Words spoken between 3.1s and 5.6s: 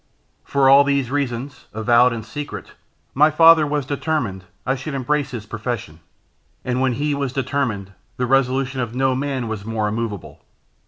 my father was determined I should embrace his